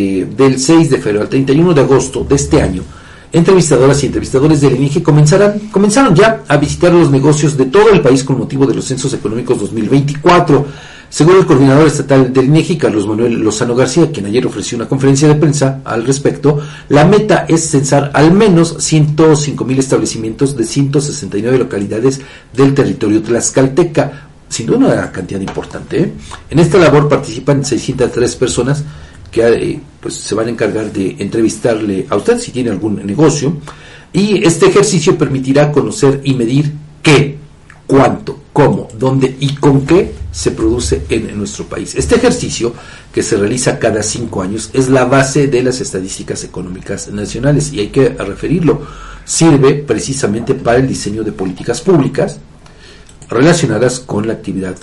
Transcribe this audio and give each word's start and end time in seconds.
eh, 0.00 0.28
del 0.36 0.60
6 0.60 0.90
de 0.90 0.98
febrero 0.98 1.22
al 1.22 1.28
31 1.28 1.74
de 1.74 1.80
agosto 1.80 2.22
de 2.22 2.36
este 2.36 2.62
año, 2.62 2.84
entrevistadoras 3.32 4.00
y 4.02 4.06
entrevistadores 4.06 4.60
del 4.60 4.76
INEGI 4.76 5.02
comenzarán, 5.02 5.58
comenzaron 5.72 6.14
ya 6.14 6.44
a 6.46 6.56
visitar 6.56 6.92
los 6.92 7.10
negocios 7.10 7.56
de 7.56 7.64
todo 7.64 7.90
el 7.90 8.00
país 8.00 8.22
con 8.22 8.38
motivo 8.38 8.64
de 8.64 8.76
los 8.76 8.84
censos 8.84 9.12
económicos 9.12 9.58
2024. 9.58 10.66
Según 11.10 11.38
el 11.38 11.46
coordinador 11.46 11.88
estatal 11.88 12.32
del 12.32 12.44
INEGI, 12.44 12.78
Carlos 12.78 13.08
Manuel 13.08 13.40
Lozano 13.40 13.74
García, 13.74 14.12
quien 14.12 14.26
ayer 14.26 14.46
ofreció 14.46 14.76
una 14.76 14.88
conferencia 14.88 15.26
de 15.26 15.34
prensa 15.34 15.80
al 15.84 16.04
respecto, 16.04 16.60
la 16.90 17.04
meta 17.04 17.44
es 17.48 17.68
censar 17.68 18.12
al 18.14 18.32
menos 18.32 18.76
105 18.78 19.64
mil 19.64 19.80
establecimientos 19.80 20.56
de 20.56 20.62
169 20.62 21.58
localidades 21.58 22.20
del 22.52 22.72
territorio 22.72 23.20
tlaxcalteca. 23.20 24.28
Sin 24.48 24.66
duda 24.66 24.78
una 24.78 25.10
cantidad 25.10 25.40
importante. 25.40 26.00
¿eh? 26.00 26.12
En 26.50 26.60
esta 26.60 26.78
labor 26.78 27.08
participan 27.08 27.64
603 27.64 28.36
personas 28.36 28.84
que 29.30 29.46
eh, 29.46 29.80
pues, 30.00 30.14
se 30.14 30.34
van 30.34 30.46
a 30.46 30.50
encargar 30.50 30.92
de 30.92 31.16
entrevistarle 31.18 32.06
a 32.08 32.16
usted 32.16 32.38
si 32.38 32.50
tiene 32.50 32.70
algún 32.70 33.04
negocio. 33.04 33.56
Y 34.12 34.44
este 34.46 34.66
ejercicio 34.66 35.18
permitirá 35.18 35.70
conocer 35.70 36.20
y 36.24 36.34
medir 36.34 36.72
qué, 37.02 37.36
cuánto, 37.86 38.40
cómo, 38.52 38.88
dónde 38.98 39.36
y 39.40 39.54
con 39.56 39.84
qué 39.84 40.14
se 40.30 40.52
produce 40.52 41.02
en, 41.08 41.36
nuestro 41.36 41.66
país. 41.66 41.94
Este 41.94 42.16
ejercicio, 42.16 42.72
que 43.12 43.22
se 43.22 43.36
realiza 43.36 43.78
cada 43.78 44.02
cinco 44.02 44.42
años, 44.42 44.70
es 44.72 44.88
la 44.88 45.04
base 45.04 45.48
de 45.48 45.62
las 45.62 45.80
estadísticas 45.80 46.44
económicas 46.44 47.08
nacionales 47.08 47.72
y 47.72 47.80
hay 47.80 47.88
que 47.88 48.10
referirlo. 48.10 48.86
Sirve 49.24 49.74
precisamente 49.74 50.54
para 50.54 50.78
el 50.78 50.88
diseño 50.88 51.22
de 51.22 51.32
políticas 51.32 51.80
públicas 51.80 52.38
relacionadas 53.28 54.00
con 54.00 54.26
la 54.26 54.32
actividad 54.34 54.76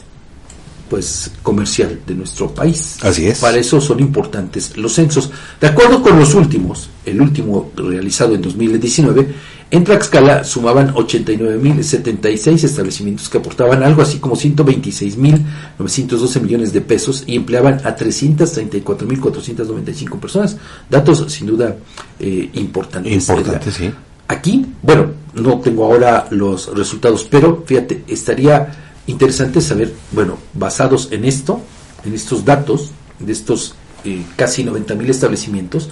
pues 0.89 1.31
comercial 1.41 2.01
de 2.05 2.15
nuestro 2.15 2.53
país. 2.53 2.97
Así 3.01 3.27
es. 3.27 3.39
Para 3.39 3.57
eso 3.57 3.79
son 3.81 3.99
importantes 3.99 4.77
los 4.77 4.93
censos. 4.93 5.31
De 5.59 5.67
acuerdo 5.67 6.01
con 6.01 6.17
los 6.19 6.33
últimos, 6.35 6.89
el 7.05 7.21
último 7.21 7.71
realizado 7.75 8.33
en 8.35 8.41
2019, 8.41 9.27
en 9.71 9.83
Tlaxcala 9.83 10.43
sumaban 10.43 10.93
89.076 10.93 12.63
establecimientos 12.63 13.27
que 13.29 13.39
aportaban 13.39 13.81
algo 13.83 14.03
así 14.03 14.19
como 14.19 14.35
126.912 14.35 16.41
millones 16.41 16.71
de 16.71 16.81
pesos 16.81 17.23
y 17.25 17.35
empleaban 17.35 17.81
a 17.83 17.95
334.495 17.95 20.19
personas. 20.19 20.55
Datos 20.89 21.25
sin 21.31 21.47
duda 21.47 21.75
eh, 22.19 22.51
importantes. 22.53 23.11
Importantes, 23.11 23.73
sí. 23.73 23.91
Aquí, 24.27 24.65
bueno, 24.81 25.11
no 25.35 25.59
tengo 25.59 25.85
ahora 25.85 26.25
los 26.31 26.75
resultados, 26.75 27.27
pero 27.29 27.63
fíjate, 27.65 28.03
estaría 28.07 28.84
interesante 29.07 29.61
saber, 29.61 29.93
bueno, 30.11 30.37
basados 30.53 31.09
en 31.11 31.25
esto, 31.25 31.61
en 32.03 32.13
estos 32.13 32.45
datos, 32.45 32.91
de 33.19 33.31
estos 33.31 33.75
eh, 34.03 34.23
casi 34.35 34.63
90 34.63 34.95
mil 34.95 35.09
establecimientos, 35.09 35.89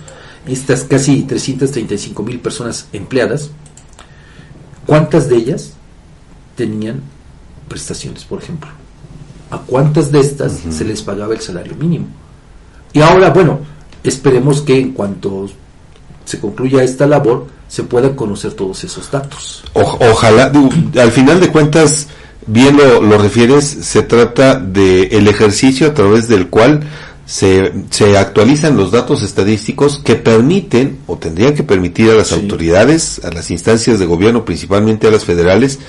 estas 0.48 0.84
casi 0.84 1.24
335 1.24 2.24
mil 2.24 2.40
personas 2.40 2.88
empleadas, 2.94 3.50
¿cuántas 4.86 5.30
de 5.30 5.38
ellas 5.38 5.74
tenían 6.56 7.02
prestaciones, 7.68 8.26
por 8.26 8.42
ejemplo? 8.42 8.70
¿A 9.52 9.60
cuántas 9.60 10.12
de 10.12 10.20
estas 10.20 10.62
se 10.70 10.84
les 10.84 11.02
pagaba 11.02 11.34
el 11.34 11.42
salario 11.42 11.76
mínimo? 11.76 12.08
Y 12.92 13.02
ahora, 13.02 13.30
bueno, 13.30 13.60
esperemos 14.04 14.62
que 14.62 14.80
en 14.80 14.94
cuanto 14.94 15.50
se 16.26 16.40
concluya 16.40 16.84
esta 16.84 17.06
labor, 17.06 17.48
se 17.68 17.84
puedan 17.84 18.16
conocer 18.16 18.54
todos 18.54 18.84
esos 18.84 19.10
datos. 19.10 19.64
ojalá, 19.74 20.52
al 21.02 21.12
final 21.12 21.40
de 21.40 21.52
cuentas, 21.52 22.08
bien 22.48 22.78
lo, 22.78 23.18
refieres, 23.18 23.66
se 23.66 24.02
trata 24.04 24.56
de 24.56 25.04
el 25.08 25.28
ejercicio 25.28 25.88
a 25.88 25.94
través 25.94 26.28
del 26.28 26.48
cual 26.48 26.82
se, 27.26 27.72
se 27.90 28.18
actualizan 28.18 28.78
los 28.78 28.92
datos 28.92 29.24
estadísticos 29.24 30.00
que 30.00 30.16
permiten 30.16 31.00
o 31.08 31.18
tendrían 31.18 31.54
que 31.54 31.64
permitir 31.64 32.10
a 32.10 32.16
las 32.16 32.32
autoridades, 32.32 33.22
a 33.24 33.32
las 33.32 33.50
instancias 33.52 34.00
de 34.00 34.06
gobierno, 34.06 34.46
principalmente 34.46 35.08
a 35.08 35.12
las 35.12 35.26
federales, 35.26 35.80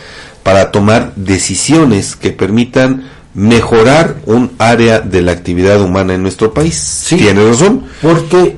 para 0.43 0.71
tomar 0.71 1.13
decisiones 1.17 2.17
que 2.17 2.31
permitan 2.31 3.05
mejorar 3.35 4.17
un 4.27 4.53
área 4.59 5.01
de 5.01 5.23
la 5.23 5.33
actividad 5.33 5.81
humana 5.81 6.15
en 6.15 6.23
nuestro 6.23 6.55
país. 6.55 6.75
Sí, 6.75 7.17
Tiene 7.17 7.45
razón. 7.45 7.85
Porque, 8.01 8.57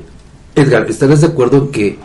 Edgar, 0.55 0.87
¿estarás 0.89 1.23
de 1.23 1.29
acuerdo 1.29 1.57
en 1.57 1.69
que 1.71 1.99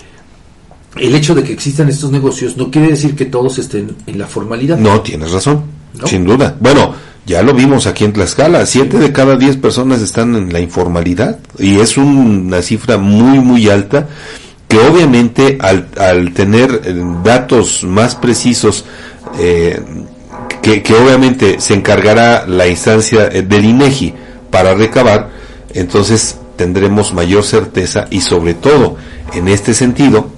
el 0.96 1.16
hecho 1.16 1.36
de 1.36 1.44
que 1.44 1.54
existan 1.54 1.90
estos 1.90 2.12
negocios 2.12 2.58
no 2.58 2.72
quiere 2.72 2.90
decir 2.90 3.16
que 3.16 3.26
todos 3.26 3.58
estén 3.60 3.96
en 4.08 4.18
la 4.18 4.28
formalidad? 4.28 4.78
No, 4.78 5.02
tienes 5.02 5.32
razón. 5.32 5.64
Sin 6.06 6.26
duda. 6.26 6.56
Bueno, 6.60 6.94
ya 7.26 7.42
lo 7.44 7.54
vimos 7.54 7.86
aquí 7.86 8.04
en 8.04 8.14
Tlaxcala, 8.14 8.66
siete 8.66 8.98
de 8.98 9.12
cada 9.12 9.38
diez 9.38 9.56
personas 9.58 10.02
están 10.02 10.36
en 10.36 10.52
la 10.52 10.60
informalidad 10.60 11.40
y 11.60 11.80
es 11.80 11.98
una 11.98 12.62
cifra 12.62 12.98
muy, 12.98 13.40
muy 13.40 13.70
alta 13.70 14.08
que 14.68 14.80
obviamente 14.80 15.58
al, 15.60 15.88
al 15.98 16.34
tener 16.34 16.82
eh, 16.86 16.96
datos 17.24 17.84
más 17.84 18.16
precisos, 18.16 18.86
eh, 19.38 19.82
que, 20.62 20.82
que, 20.82 20.94
obviamente 20.94 21.60
se 21.60 21.74
encargará 21.74 22.48
la 22.48 22.68
instancia 22.68 23.28
eh, 23.32 23.42
del 23.42 23.66
INEGI 23.66 24.14
para 24.50 24.74
recabar, 24.74 25.30
entonces 25.74 26.38
tendremos 26.56 27.14
mayor 27.14 27.44
certeza 27.44 28.08
y 28.10 28.22
sobre 28.22 28.54
todo 28.54 28.96
en 29.34 29.50
este 29.50 29.74
sentido 29.74 30.30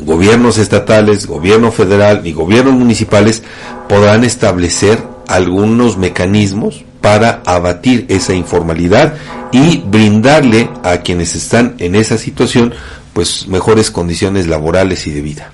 gobiernos 0.00 0.58
estatales, 0.58 1.26
gobierno 1.26 1.72
federal 1.72 2.26
y 2.26 2.32
gobiernos 2.32 2.74
municipales 2.74 3.42
podrán 3.88 4.24
establecer 4.24 5.02
algunos 5.28 5.96
mecanismos 5.96 6.84
para 7.00 7.42
abatir 7.44 8.06
esa 8.08 8.34
informalidad 8.34 9.14
y 9.52 9.78
brindarle 9.78 10.70
a 10.82 10.98
quienes 10.98 11.34
están 11.34 11.74
en 11.78 11.94
esa 11.94 12.18
situación 12.18 12.74
pues 13.12 13.46
mejores 13.46 13.90
condiciones 13.90 14.48
laborales 14.48 15.06
y 15.06 15.12
de 15.12 15.22
vida. 15.22 15.52